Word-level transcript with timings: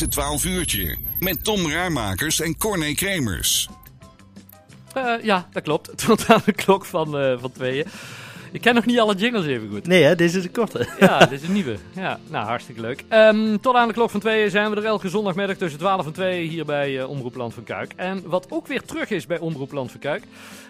Het 0.00 0.10
12 0.10 0.44
uurtje 0.44 0.96
met 1.18 1.44
Tom 1.44 1.70
Raarmakers 1.70 2.40
en 2.40 2.56
Corné 2.56 2.94
Kremers. 2.94 3.68
Uh, 4.96 5.14
ja, 5.22 5.48
dat 5.52 5.62
klopt. 5.62 5.98
Tot 6.06 6.28
aan 6.28 6.42
de 6.44 6.52
klok 6.52 6.84
van, 6.84 7.22
uh, 7.22 7.38
van 7.38 7.52
tweeën. 7.52 7.86
Ik 8.52 8.60
ken 8.60 8.74
nog 8.74 8.86
niet 8.86 8.98
alle 8.98 9.14
jingles 9.14 9.46
even 9.46 9.68
goed. 9.70 9.86
Nee, 9.86 10.02
hè? 10.02 10.14
deze 10.14 10.38
is 10.38 10.44
een 10.44 10.50
korte. 10.50 10.88
ja, 11.00 11.18
dit 11.18 11.42
is 11.42 11.48
een 11.48 11.54
nieuwe. 11.54 11.76
Ja, 11.92 12.18
nou, 12.28 12.46
hartstikke 12.46 12.80
leuk. 12.80 13.04
Um, 13.10 13.60
tot 13.60 13.74
aan 13.74 13.88
de 13.88 13.94
klok 13.94 14.10
van 14.10 14.20
tweeën 14.20 14.50
zijn 14.50 14.70
we 14.70 14.76
er 14.76 14.84
elke 14.84 15.08
zondagmiddag 15.08 15.56
tussen 15.56 15.78
12 15.78 16.06
en 16.06 16.12
2 16.12 16.48
hier 16.48 16.64
bij 16.64 16.92
uh, 16.92 17.08
Omroep 17.08 17.34
Land 17.34 17.54
van 17.54 17.64
Kuik. 17.64 17.92
En 17.96 18.22
wat 18.24 18.46
ook 18.48 18.66
weer 18.66 18.82
terug 18.82 19.10
is 19.10 19.26
bij 19.26 19.38
Omroep 19.38 19.72
Land 19.72 19.90
van 19.90 20.00
Kuik, 20.00 20.22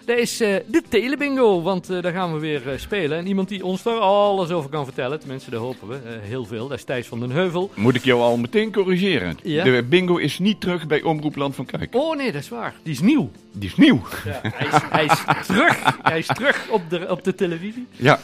dat 0.05 0.17
is 0.17 0.41
uh, 0.41 0.55
de 0.65 0.83
Telebingo. 0.89 1.61
Want 1.61 1.89
uh, 1.89 2.01
daar 2.01 2.13
gaan 2.13 2.33
we 2.33 2.39
weer 2.39 2.61
spelen. 2.75 3.17
En 3.17 3.27
iemand 3.27 3.49
die 3.49 3.65
ons 3.65 3.83
daar 3.83 3.99
alles 3.99 4.49
over 4.49 4.69
kan 4.69 4.85
vertellen, 4.85 5.19
tenminste 5.19 5.49
dat 5.49 5.59
hopen 5.59 5.87
we, 5.87 5.99
heel 6.21 6.45
veel, 6.45 6.67
dat 6.67 6.77
is 6.77 6.83
Thijs 6.83 7.07
van 7.07 7.19
den 7.19 7.31
Heuvel. 7.31 7.71
Moet 7.75 7.95
ik 7.95 8.03
jou 8.03 8.21
al 8.21 8.37
meteen 8.37 8.71
corrigeren? 8.71 9.37
Ja? 9.43 9.63
De 9.63 9.83
bingo 9.83 10.17
is 10.17 10.39
niet 10.39 10.61
terug 10.61 10.87
bij 10.87 11.01
Omroep 11.01 11.35
Land 11.35 11.55
van 11.55 11.65
Kuik. 11.65 11.95
Oh 11.95 12.17
nee, 12.17 12.31
dat 12.31 12.41
is 12.41 12.49
waar. 12.49 12.73
Die 12.83 12.93
is 12.93 12.99
nieuw. 12.99 13.31
Die 13.51 13.69
is 13.69 13.75
nieuw. 13.75 14.01
Ja, 14.25 14.39
hij, 14.43 14.67
is, 14.67 14.81
hij 14.89 15.05
is 15.05 15.45
terug. 15.47 15.97
Hij 16.01 16.19
is 16.19 16.27
terug 16.27 16.69
op 16.69 16.81
de, 16.89 17.05
op 17.09 17.23
de 17.23 17.35
televisie. 17.35 17.66
Ja. 17.95 18.19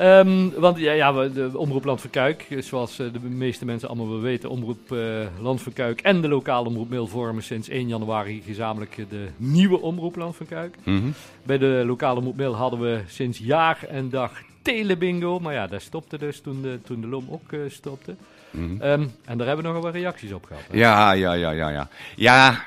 Um, 0.00 0.52
want 0.56 0.78
ja, 0.78 0.92
ja, 0.92 1.28
de 1.28 1.50
Omroep 1.58 1.84
Land 1.84 2.00
van 2.00 2.10
Kuik, 2.10 2.46
zoals 2.58 2.96
de 2.96 3.20
meeste 3.20 3.64
mensen 3.64 3.88
allemaal 3.88 4.08
wel 4.08 4.20
weten, 4.20 4.50
Omroep 4.50 4.92
uh, 4.92 5.00
Land 5.40 5.62
van 5.62 5.72
Kuik 5.72 6.00
en 6.00 6.20
de 6.20 6.28
lokale 6.28 6.68
Omroep 6.68 6.88
Mail 6.90 7.06
vormen 7.06 7.42
sinds 7.42 7.68
1 7.68 7.88
januari 7.88 8.42
gezamenlijk 8.46 8.96
de 9.08 9.26
nieuwe 9.36 9.80
Omroep 9.80 10.16
Land 10.16 10.36
van 10.36 10.46
Kuik. 10.46 10.76
Mm 10.84 11.00
-hmm. 11.00 11.14
Bij 11.42 11.58
de 11.58 11.82
lokale 11.86 12.18
Omroep 12.18 12.36
Mail 12.36 12.54
hadden 12.54 12.80
we 12.80 13.00
sinds 13.06 13.38
jaar 13.38 13.78
en 13.88 14.10
dag 14.10 14.32
telebingo, 14.66 15.38
maar 15.38 15.52
ja, 15.52 15.66
dat 15.66 15.82
stopte 15.82 16.18
dus 16.18 16.40
toen 16.40 16.62
de, 16.62 16.78
toen 16.84 17.00
de 17.00 17.06
LOM 17.06 17.26
ook 17.30 17.52
uh, 17.52 17.60
stopte. 17.68 18.14
Mm 18.50 18.68
-hmm. 18.68 18.88
um, 18.88 19.12
en 19.24 19.38
daar 19.38 19.46
hebben 19.46 19.64
we 19.66 19.72
nog 19.72 19.82
wel 19.82 19.92
reacties 19.92 20.32
op 20.32 20.44
gehad. 20.44 20.62
Hè? 20.70 20.78
Ja, 20.78 21.12
ja, 21.12 21.32
ja, 21.32 21.50
ja, 21.50 21.68
ja. 21.68 21.88
Ja, 22.16 22.64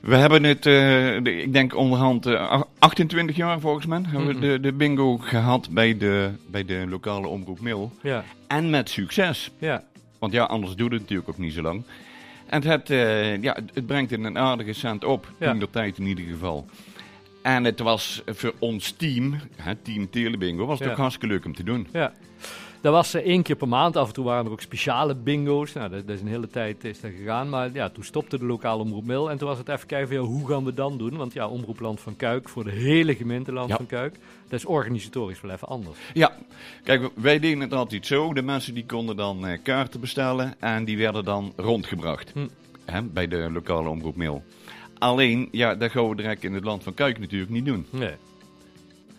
we 0.00 0.16
hebben 0.16 0.44
het, 0.44 0.66
uh, 0.66 0.72
de, 1.22 1.42
ik 1.42 1.52
denk 1.52 1.76
onderhand 1.76 2.26
uh, 2.26 2.62
28 2.78 3.36
jaar 3.36 3.60
volgens 3.60 3.86
mij, 3.86 4.00
hebben 4.06 4.26
we 4.26 4.38
de, 4.38 4.60
de 4.60 4.72
bingo 4.72 5.16
gehad 5.16 5.68
bij 5.70 5.96
de, 5.96 6.30
bij 6.50 6.64
de 6.64 6.84
lokale 6.88 7.26
omroep 7.26 7.60
Mail. 7.60 7.92
Ja. 8.02 8.24
En 8.46 8.70
met 8.70 8.88
succes. 8.90 9.50
Ja. 9.58 9.82
Want 10.18 10.32
ja, 10.32 10.44
anders 10.44 10.74
doet 10.74 10.92
het 10.92 11.00
natuurlijk 11.00 11.28
ook 11.28 11.38
niet 11.38 11.52
zo 11.52 11.62
lang. 11.62 11.82
En 12.46 12.66
het, 12.66 12.90
uh, 12.90 13.42
ja, 13.42 13.56
het 13.74 13.86
brengt 13.86 14.12
een 14.12 14.38
aardige 14.38 14.72
cent 14.72 15.04
op, 15.04 15.32
Ja. 15.38 15.50
in 15.50 15.58
de 15.58 15.70
tijd 15.70 15.98
in 15.98 16.06
ieder 16.06 16.24
geval. 16.24 16.66
En 17.46 17.64
het 17.64 17.80
was 17.80 18.22
voor 18.26 18.54
ons 18.58 18.90
team, 18.90 19.34
het 19.56 19.84
team 19.84 20.10
Telebingo, 20.10 20.66
was 20.66 20.78
het 20.78 20.86
Ja. 20.86 20.92
ook 20.92 20.98
hartstikke 21.00 21.34
leuk 21.34 21.44
om 21.44 21.54
te 21.54 21.62
doen. 21.62 21.86
Ja. 21.92 22.12
Dat 22.80 22.92
was 22.92 23.14
eh, 23.14 23.22
één 23.26 23.42
keer 23.42 23.56
per 23.56 23.68
maand. 23.68 23.96
Af 23.96 24.08
en 24.08 24.14
toe 24.14 24.24
waren 24.24 24.44
er 24.44 24.50
ook 24.50 24.60
speciale 24.60 25.14
bingo's. 25.14 25.72
Nou, 25.72 25.90
dat, 25.90 26.06
dat 26.06 26.16
is 26.16 26.22
een 26.22 26.28
hele 26.28 26.48
tijd 26.48 26.84
is 26.84 27.00
dat 27.00 27.10
gegaan. 27.18 27.48
Maar 27.48 27.70
ja, 27.72 27.88
toen 27.90 28.04
stopte 28.04 28.38
de 28.38 28.44
lokale 28.44 28.82
omroep 28.82 29.04
Mail. 29.06 29.30
En 29.30 29.38
toen 29.38 29.48
was 29.48 29.58
het 29.58 29.68
even 29.68 29.86
kijken 29.86 30.08
van, 30.08 30.16
ja, 30.16 30.22
hoe 30.22 30.48
gaan 30.48 30.64
we 30.64 30.74
dan 30.74 30.98
doen? 30.98 31.16
Want 31.16 31.32
ja, 31.32 31.48
Omroep 31.48 31.80
Land 31.80 32.00
van 32.00 32.16
Kuik 32.16 32.48
voor 32.48 32.64
de 32.64 32.70
hele 32.70 33.14
gemeente 33.14 33.52
Land 33.52 33.68
Ja. 33.68 33.76
van 33.76 33.86
Kuik. 33.86 34.14
Dat 34.48 34.58
is 34.58 34.64
organisatorisch 34.64 35.40
wel 35.40 35.50
even 35.50 35.68
anders. 35.68 35.98
Ja, 36.14 36.32
kijk, 36.84 37.10
wij 37.14 37.38
deden 37.38 37.60
het 37.60 37.72
altijd 37.72 38.06
zo. 38.06 38.34
De 38.34 38.42
mensen 38.42 38.74
die 38.74 38.86
konden 38.86 39.16
dan 39.16 39.46
eh, 39.46 39.58
kaarten 39.62 40.00
bestellen 40.00 40.54
en 40.60 40.84
die 40.84 40.96
werden 40.98 41.24
dan 41.24 41.52
rondgebracht. 41.56 42.30
Hm. 42.32 42.46
Hè, 42.84 43.02
bij 43.02 43.28
de 43.28 43.48
lokale 43.52 43.88
omroep 43.88 44.16
Mail. 44.16 44.44
Alleen, 44.98 45.48
ja, 45.50 45.74
dat 45.74 45.90
gaan 45.90 46.08
we 46.08 46.16
direct 46.16 46.44
in 46.44 46.54
het 46.54 46.64
land 46.64 46.82
van 46.82 46.94
Kuik 46.94 47.18
natuurlijk 47.18 47.50
niet 47.50 47.64
doen. 47.64 47.86
Nee. 47.90 48.14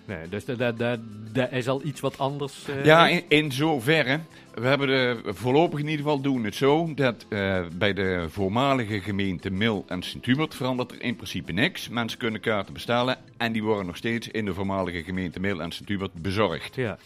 Nee, 0.05 0.29
dus 0.29 0.45
dat 0.45 1.51
is 1.51 1.67
al 1.67 1.81
iets 1.85 1.99
wat 2.01 2.17
anders. 2.17 2.67
eh, 2.67 2.85
Ja, 2.85 3.07
in, 3.07 3.23
in 3.27 3.51
zoverre. 3.51 4.19
We 4.53 4.67
hebben 4.67 4.87
de, 4.87 5.19
voorlopig 5.33 5.79
in 5.79 5.85
ieder 5.87 6.05
geval 6.05 6.21
doen 6.21 6.43
het 6.43 6.55
zo 6.55 6.93
dat 6.95 7.25
eh, 7.29 7.59
bij 7.73 7.93
de 7.93 8.25
voormalige 8.29 8.99
gemeente 8.99 9.49
Mil 9.49 9.85
en 9.87 10.01
Sint-Hubert 10.03 10.55
verandert 10.55 10.91
er 10.91 11.01
in 11.01 11.15
principe 11.15 11.51
niks. 11.51 11.89
Mensen 11.89 12.19
kunnen 12.19 12.41
kaarten 12.41 12.73
bestellen 12.73 13.17
en 13.37 13.51
die 13.51 13.63
worden 13.63 13.85
nog 13.85 13.97
steeds 13.97 14.27
in 14.27 14.45
de 14.45 14.53
voormalige 14.53 15.03
gemeente 15.03 15.39
Mil 15.39 15.61
en 15.61 15.71
Sint-Hubert 15.71 16.13
bezorgd. 16.13 16.75
Ja, 16.75 16.97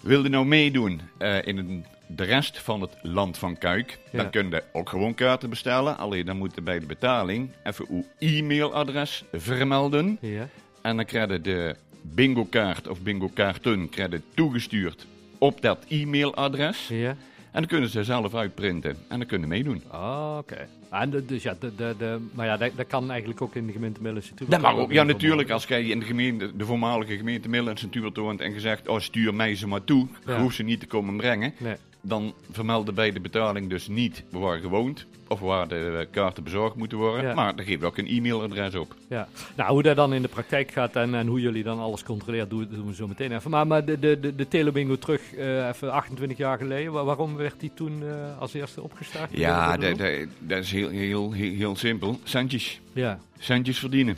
Wil 0.00 0.22
je 0.22 0.28
nou 0.28 0.46
meedoen 0.46 1.00
eh, 1.18 1.46
in 1.46 1.56
een- 1.58 1.84
de 2.16 2.24
rest 2.24 2.58
van 2.58 2.80
het 2.80 2.90
land 3.02 3.38
van 3.38 3.58
Kuik, 3.58 3.98
Ja. 4.12 4.18
dan 4.22 4.30
kun 4.30 4.50
je 4.50 4.62
ook 4.72 4.88
gewoon 4.88 5.14
kaarten 5.14 5.50
bestellen. 5.50 5.98
Alleen 5.98 6.26
dan 6.26 6.36
moet 6.36 6.54
je 6.54 6.60
bij 6.62 6.78
de 6.78 6.86
betaling 6.86 7.50
even 7.64 7.86
uw 7.90 8.04
e-mailadres 8.18 9.24
vermelden. 9.32 10.18
ja. 10.20 10.48
En 10.82 10.96
dan 10.96 11.04
krijg 11.04 11.30
je 11.30 11.40
de 11.40 11.74
bingo 12.02 12.44
kaart 12.44 12.88
of 12.88 13.00
bingo 13.02 13.28
kaarten 13.34 13.88
krijg 13.88 14.10
je 14.10 14.20
toegestuurd 14.34 15.06
op 15.38 15.60
dat 15.62 15.84
e-mailadres. 15.88 16.88
ja. 16.88 17.08
En 17.52 17.60
dan 17.60 17.66
kunnen 17.66 17.90
ze 17.90 18.04
zelf 18.04 18.34
uitprinten 18.34 18.90
en 19.08 19.18
dan 19.18 19.26
kunnen 19.26 19.48
meedoen. 19.48 19.82
Ah, 19.88 20.36
oké. 20.38 20.68
En 20.90 21.10
de- 21.10 21.24
dus 21.26 21.42
ja, 21.42 21.56
de, 21.60 21.74
de, 21.76 21.94
de, 21.98 22.18
maar 22.32 22.46
ja, 22.46 22.56
dat, 22.56 22.70
dat 22.76 22.86
kan 22.86 23.10
eigenlijk 23.10 23.42
ook 23.42 23.54
in 23.54 23.66
de 23.66 23.72
gemeente 23.72 24.02
Mil 24.02 24.14
en 24.16 24.22
Sint-Hubert. 24.22 24.62
Dat 24.62 24.72
mag 24.72 24.80
ook. 24.82 24.92
Ja, 24.92 25.02
natuurlijk. 25.02 25.50
Als 25.50 25.64
jij 25.64 25.84
in 25.84 25.98
de, 25.98 26.04
gemeente, 26.06 26.56
de 26.56 26.64
voormalige 26.64 27.16
gemeente 27.16 27.70
Sint-Hubert 27.74 28.16
woont 28.16 28.40
en 28.40 28.52
gezegd, 28.52 28.88
oh, 28.88 28.98
stuur 29.00 29.34
mij 29.34 29.54
ze 29.54 29.66
maar 29.66 29.84
toe, 29.84 30.06
Ja. 30.26 30.40
hoef 30.40 30.52
ze 30.52 30.62
niet 30.62 30.80
te 30.80 30.86
komen 30.86 31.16
brengen. 31.16 31.54
Nee. 31.58 31.74
Dan 32.02 32.34
vermelden 32.50 32.94
bij 32.94 33.12
de 33.12 33.20
betaling 33.20 33.68
dus 33.70 33.88
niet 33.88 34.22
waar 34.30 34.58
gewoond 34.58 35.06
of 35.28 35.40
waar 35.40 35.68
de 35.68 36.08
kaarten 36.10 36.44
bezorgd 36.44 36.74
moeten 36.76 36.98
worden. 36.98 37.22
Ja. 37.28 37.34
Maar 37.34 37.56
dan 37.56 37.64
geef 37.64 37.80
je 37.80 37.86
ook 37.86 37.96
een 37.98 38.06
e-mailadres 38.06 38.74
op. 38.74 38.94
Ja, 39.08 39.28
nou 39.56 39.70
hoe 39.72 39.82
dat 39.82 39.96
dan 39.96 40.12
in 40.12 40.22
de 40.22 40.28
praktijk 40.28 40.70
gaat 40.70 40.96
en, 40.96 41.14
en 41.14 41.26
hoe 41.26 41.40
jullie 41.40 41.62
dan 41.62 41.78
alles 41.78 42.02
controleert, 42.02 42.50
doen, 42.50 42.68
doen 42.70 42.86
we 42.86 42.94
zo 42.94 43.08
meteen 43.08 43.32
even. 43.32 43.50
Maar, 43.50 43.66
maar 43.66 43.84
de, 43.84 43.98
de, 43.98 44.20
de, 44.20 44.34
de 44.34 44.48
Telebingo 44.48 44.96
terug, 44.96 45.34
eh, 45.34 45.68
even 45.68 45.92
28 45.92 46.38
jaar 46.38 46.58
geleden, 46.58 46.92
Wa- 46.92 47.04
waarom 47.04 47.36
werd 47.36 47.60
die 47.60 47.70
toen 47.74 48.02
eh, 48.02 48.38
als 48.38 48.54
eerste 48.54 48.82
opgestart? 48.82 49.30
Ja, 49.32 49.76
dat, 49.76 49.98
dat, 50.38 50.58
is 50.58 50.72
heel, 50.72 50.88
heel, 50.88 51.32
heel, 51.32 51.52
heel 51.54 51.76
simpel. 51.76 52.20
Centjes. 52.24 52.80
Ja, 52.92 53.18
Centjes 53.38 53.78
verdienen. 53.78 54.16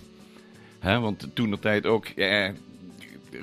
Hè, 0.78 1.00
want 1.00 1.28
toen 1.34 1.50
de 1.50 1.59
tijd 1.59 1.87
ook... 1.87 2.06
eh, 2.06 2.48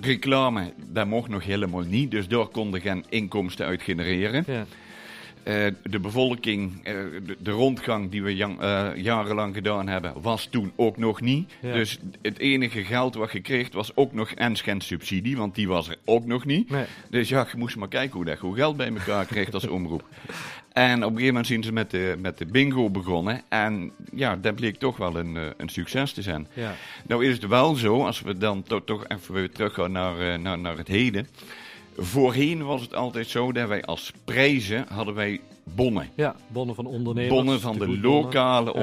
reclame, 0.02 0.74
dat 0.88 1.08
mocht 1.08 1.30
nog 1.30 1.44
helemaal 1.44 1.82
niet. 1.84 2.12
Dus 2.12 2.28
daar 2.28 2.48
konden 2.48 2.82
geen 2.82 3.06
inkomsten 3.10 3.66
uit 3.66 3.82
genereren. 3.82 4.44
ja, 4.48 4.66
Eh, 5.44 5.66
de 5.84 6.00
bevolking, 6.00 6.80
eh, 6.84 6.94
de, 7.26 7.36
de 7.40 7.52
rondgang 7.52 8.12
die 8.12 8.24
we 8.24 8.36
jang- 8.36 8.60
eh, 8.62 8.88
jarenlang 8.96 9.54
gedaan 9.56 9.88
hebben, 9.88 10.14
was 10.22 10.46
toen 10.46 10.72
ook 10.76 10.98
nog 10.98 11.22
niet. 11.22 11.52
Ja. 11.62 11.74
Dus 11.74 12.00
het 12.22 12.40
enige 12.40 12.84
geld 12.84 13.16
wat 13.16 13.32
je 13.32 13.40
kreeg 13.40 13.72
was 13.72 13.96
ook 13.96 14.14
nog 14.14 14.32
en 14.32 14.58
geen 14.58 14.82
subsidie, 14.82 15.38
want 15.38 15.56
die 15.56 15.68
was 15.68 15.88
er 15.90 15.96
ook 16.06 16.26
nog 16.26 16.46
niet. 16.46 16.70
nee. 16.70 16.86
Dus 17.10 17.30
ja, 17.30 17.48
je 17.52 17.58
moest 17.58 17.76
maar 17.78 17.88
kijken 17.88 18.16
hoe 18.16 18.26
dat 18.26 18.38
goed 18.40 18.56
geld 18.56 18.78
bij 18.78 18.88
elkaar 18.88 19.26
kreeg 19.26 19.52
als 19.52 19.68
omroep. 19.68 20.04
En 20.80 20.96
op 20.96 21.02
een 21.02 21.18
gegeven 21.18 21.26
moment 21.28 21.48
zijn 21.48 21.64
ze 21.64 21.72
met 21.74 21.92
de, 21.92 22.16
met 22.20 22.38
de 22.38 22.46
bingo 22.46 22.90
begonnen. 22.90 23.42
En 23.50 23.92
ja, 24.16 24.36
dat 24.36 24.56
bleek 24.56 24.76
toch 24.78 24.98
wel 24.98 25.16
een, 25.18 25.38
eh, 25.38 25.44
een 25.58 25.70
succes 25.70 26.12
te 26.12 26.22
zijn. 26.22 26.48
Ja, 26.54 26.74
Nou 27.08 27.26
is 27.26 27.34
het 27.34 27.48
wel 27.48 27.76
zo, 27.76 28.06
als 28.06 28.22
we 28.22 28.38
dan 28.38 28.64
to- 28.64 28.84
toch 28.84 29.08
even 29.08 29.34
weer 29.34 29.52
teruggaan 29.52 29.92
naar, 29.92 30.20
eh, 30.20 30.38
naar, 30.40 30.60
naar 30.60 30.78
het 30.78 30.88
heden. 30.88 31.28
Voorheen 31.98 32.66
was 32.66 32.82
het 32.82 32.94
altijd 32.96 33.28
zo 33.28 33.52
dat 33.52 33.68
wij 33.68 33.84
als 33.84 34.12
prijzen 34.26 34.86
hadden 34.90 35.14
wij 35.14 35.40
bonnen. 35.64 36.10
ja, 36.16 36.36
bonnen 36.48 36.76
van 36.76 36.86
ondernemers. 36.86 37.34
Bonnen 37.36 37.60
van 37.60 37.78
de 37.78 38.00
lokale 38.00 38.74
Ja. 38.74 38.82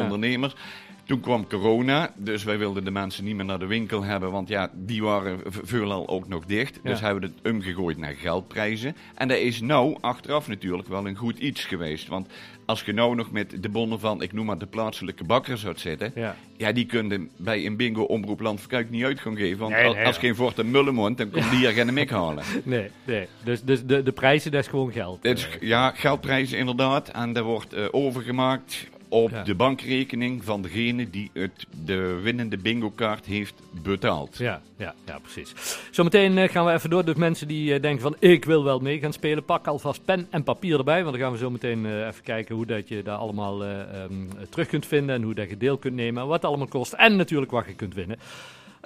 Toen 1.07 1.21
kwam 1.21 1.47
corona, 1.47 2.13
dus 2.17 2.45
wij 2.45 2.59
wilden 2.59 2.85
de 2.85 2.91
mensen 2.91 3.25
niet 3.25 3.37
meer 3.37 3.45
naar 3.45 3.59
de 3.59 3.67
winkel 3.67 4.03
hebben, 4.03 4.31
want 4.31 4.49
ja, 4.49 4.71
die 4.75 5.03
waren 5.03 5.41
veelal 5.47 6.09
ook 6.09 6.29
nog 6.29 6.45
dicht. 6.45 6.79
Dus 6.83 7.01
hebben 7.01 7.21
we 7.21 7.33
het 7.37 7.55
omgegooid 7.55 7.97
naar 7.97 8.15
geldprijzen. 8.15 8.97
En 9.15 9.29
dat 9.29 9.39
is 9.39 9.61
nou 9.61 9.97
achteraf 10.01 10.49
natuurlijk 10.49 10.89
wel 10.89 11.07
een 11.07 11.17
goed 11.17 11.39
iets 11.39 11.65
geweest. 11.65 12.09
Want 12.09 12.29
als 12.65 12.83
je 12.83 12.93
nou 12.93 13.15
nog 13.15 13.31
met 13.31 13.63
de 13.63 13.69
bonnen 13.69 14.01
van, 14.01 14.23
ik 14.23 14.33
noem 14.33 14.47
maar 14.47 14.59
de 14.59 14.67
plaatselijke 14.67 15.25
bakker 15.25 15.59
zou 15.59 15.79
zitten, 15.79 16.13
Ja, 16.15 16.37
ja, 16.57 16.73
die 16.73 16.87
kunnen 16.87 17.31
bij 17.37 17.67
een 17.67 17.77
bingo 17.77 18.03
omroep 18.03 18.41
Land 18.41 18.61
van 18.61 18.69
Kuik 18.69 18.91
niet 18.91 19.05
uit 19.05 19.21
gaan 19.21 19.37
geven. 19.37 19.59
Want 19.59 19.73
Nee, 19.73 19.85
als, 19.85 19.95
nee, 19.95 20.07
als 20.07 20.15
ja. 20.15 20.21
geen 20.21 20.35
Fort 20.35 20.59
en 20.59 20.71
Mullen 20.71 20.95
woont, 20.95 21.19
dan 21.19 21.31
komt 21.31 21.51
die 21.51 21.59
hier 21.59 21.73
geen 21.73 21.95
mik 21.95 22.11
halen. 22.11 22.45
nee, 22.65 22.91
nee. 23.05 23.27
Dus, 23.45 23.63
dus 23.63 23.85
de, 23.85 24.03
de 24.03 24.13
prijzen, 24.13 24.51
dat 24.51 24.61
is 24.63 24.69
gewoon 24.69 24.93
geld. 24.93 25.25
Is, 25.25 25.49
ja, 25.61 25.91
geldprijzen 25.91 26.59
inderdaad. 26.59 27.09
En 27.09 27.33
dat 27.33 27.45
wordt 27.45 27.73
eh, 27.73 27.85
overgemaakt 27.91 28.89
op 29.09 29.31
Ja. 29.31 29.43
de 29.43 29.55
bankrekening 29.55 30.45
van 30.45 30.63
degene 30.63 31.11
die 31.11 31.31
het, 31.33 31.67
de 31.85 32.21
winnende 32.23 32.57
bingo-kaart 32.57 33.27
heeft 33.27 33.55
betaald. 33.83 34.37
Ja, 34.39 34.61
ja, 34.77 34.95
ja, 35.07 35.19
precies. 35.19 35.53
Zometeen 35.91 36.39
eh, 36.39 36.49
gaan 36.49 36.67
we 36.67 36.73
even 36.73 36.91
door. 36.91 37.05
Dus 37.05 37.15
mensen 37.15 37.49
die 37.49 37.75
eh, 37.75 37.83
denken 37.83 38.03
van 38.03 38.17
ik 38.19 38.45
wil 38.45 38.65
wel 38.65 38.79
mee 38.79 38.99
gaan 38.99 39.13
spelen, 39.13 39.45
pak 39.45 39.67
alvast 39.67 40.05
pen 40.05 40.27
en 40.31 40.43
papier 40.43 40.79
erbij. 40.79 41.05
Want 41.05 41.15
dan 41.15 41.23
gaan 41.25 41.33
we 41.33 41.39
zo 41.39 41.51
meteen 41.51 41.87
eh, 41.87 42.07
even 42.07 42.23
kijken 42.23 42.55
hoe 42.55 42.67
dat 42.67 42.89
je 42.89 43.03
daar 43.03 43.17
allemaal 43.19 43.65
eh, 43.65 43.81
ehm, 44.03 44.13
terug 44.51 44.69
kunt 44.69 44.87
vinden. 44.87 45.15
En 45.15 45.23
hoe 45.23 45.35
dat 45.35 45.49
je 45.49 45.57
deel 45.57 45.77
kunt 45.77 45.95
nemen. 45.95 46.23
en 46.23 46.29
Wat 46.29 46.37
het 46.37 46.45
allemaal 46.51 46.67
kost. 46.67 46.93
En 46.93 47.17
natuurlijk 47.17 47.51
wat 47.51 47.67
je 47.67 47.75
kunt 47.75 47.95
winnen. 47.95 48.19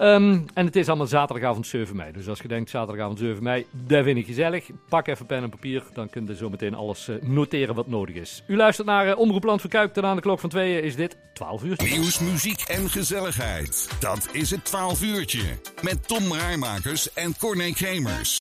Ehm, 0.00 0.38
en 0.54 0.66
het 0.66 0.76
is 0.76 0.88
allemaal 0.88 1.06
zaterdagavond 1.06 1.66
7 1.66 1.96
mei. 1.96 2.12
Dus 2.12 2.28
als 2.28 2.40
je 2.40 2.48
denkt 2.48 2.70
zaterdagavond 2.70 3.18
7 3.18 3.42
mei, 3.42 3.66
dat 3.70 4.04
vind 4.04 4.18
ik 4.18 4.26
gezellig. 4.26 4.70
Pak 4.88 5.06
even 5.06 5.26
pen 5.26 5.42
en 5.42 5.50
papier, 5.50 5.82
dan 5.92 6.10
kun 6.10 6.26
je 6.26 6.36
zo 6.36 6.48
meteen 6.48 6.74
alles 6.74 7.08
eh, 7.08 7.16
noteren 7.22 7.74
wat 7.74 7.86
nodig 7.86 8.14
is. 8.14 8.42
U 8.46 8.56
luistert 8.56 8.86
naar 8.86 9.06
eh, 9.06 9.18
Omroep 9.18 9.44
Land 9.44 9.60
van 9.60 9.70
Kuik. 9.70 9.92
Ten 9.92 10.04
aan 10.04 10.16
de 10.16 10.22
klok 10.22 10.40
van 10.40 10.50
tweeën 10.50 10.82
is 10.82 10.96
dit 10.96 11.16
12 11.32 11.62
uur. 11.62 11.76
Nieuws, 11.82 12.18
muziek 12.18 12.60
en 12.60 12.90
gezelligheid. 12.90 13.96
Dat 14.00 14.28
is 14.32 14.50
het 14.50 14.64
12 14.64 15.02
uurtje. 15.02 15.42
Met 15.82 16.08
Tom 16.08 16.32
Raarmakers 16.32 17.12
en 17.12 17.36
Corné 17.38 17.70
Kremers. 17.72 18.38